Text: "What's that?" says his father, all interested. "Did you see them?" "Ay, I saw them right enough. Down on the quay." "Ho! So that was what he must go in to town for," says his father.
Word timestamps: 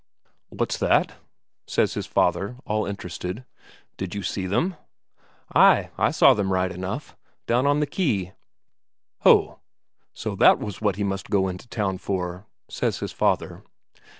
"What's 0.49 0.79
that?" 0.79 1.11
says 1.67 1.93
his 1.93 2.07
father, 2.07 2.55
all 2.65 2.87
interested. 2.87 3.45
"Did 3.97 4.15
you 4.15 4.23
see 4.23 4.47
them?" 4.47 4.75
"Ay, 5.53 5.91
I 5.95 6.09
saw 6.09 6.33
them 6.33 6.51
right 6.51 6.71
enough. 6.71 7.15
Down 7.45 7.67
on 7.67 7.81
the 7.81 7.85
quay." 7.85 8.33
"Ho! 9.19 9.59
So 10.11 10.35
that 10.37 10.57
was 10.57 10.81
what 10.81 10.95
he 10.95 11.03
must 11.03 11.29
go 11.29 11.47
in 11.47 11.59
to 11.59 11.67
town 11.67 11.99
for," 11.99 12.47
says 12.67 12.97
his 12.97 13.11
father. 13.11 13.61